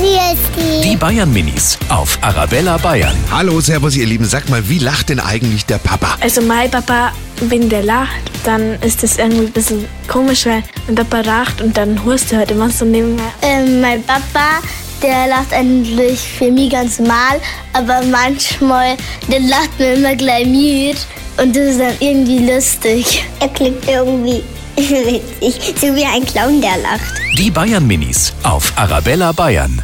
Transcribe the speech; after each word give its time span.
Grüß 0.00 0.82
Die 0.82 0.96
Bayern 0.96 1.30
Minis 1.30 1.76
auf 1.90 2.18
Arabella 2.22 2.78
Bayern. 2.78 3.14
Hallo, 3.30 3.60
Servus, 3.60 3.96
ihr 3.96 4.06
Lieben. 4.06 4.24
Sag 4.24 4.48
mal, 4.48 4.66
wie 4.66 4.78
lacht 4.78 5.10
denn 5.10 5.20
eigentlich 5.20 5.66
der 5.66 5.76
Papa? 5.76 6.16
Also 6.20 6.40
mein 6.40 6.70
Papa, 6.70 7.12
wenn 7.42 7.68
der 7.68 7.82
lacht, 7.82 8.30
dann 8.44 8.80
ist 8.80 9.02
das 9.02 9.18
irgendwie 9.18 9.44
ein 9.46 9.52
bisschen 9.52 9.84
komisch, 10.08 10.46
weil 10.46 10.62
mein 10.86 10.94
Papa 10.94 11.20
lacht 11.20 11.60
und 11.60 11.76
dann 11.76 12.02
hust 12.02 12.32
er 12.32 12.38
halt 12.38 12.50
immer 12.50 12.70
so 12.70 12.86
nebenher. 12.86 13.30
Ähm, 13.42 13.82
mein 13.82 14.02
Papa, 14.04 14.60
der 15.02 15.26
lacht 15.26 15.52
eigentlich 15.52 16.18
für 16.18 16.50
mich 16.50 16.70
ganz 16.70 16.98
normal, 16.98 17.38
aber 17.74 18.00
manchmal, 18.10 18.96
der 19.30 19.40
lacht 19.40 19.78
mir 19.78 19.94
immer 19.94 20.16
gleich 20.16 20.46
mit 20.46 20.96
und 21.36 21.54
das 21.54 21.72
ist 21.72 21.80
dann 21.80 21.94
irgendwie 22.00 22.50
lustig. 22.50 23.22
Er 23.38 23.48
klingt 23.48 23.86
irgendwie 23.86 24.42
witzig, 24.76 25.74
so 25.78 25.94
wie 25.94 26.06
ein 26.06 26.24
Clown, 26.24 26.62
der 26.62 26.78
lacht. 26.78 27.20
Die 27.36 27.50
Bayern 27.50 27.86
Minis 27.86 28.32
auf 28.42 28.72
Arabella 28.76 29.32
Bayern. 29.32 29.82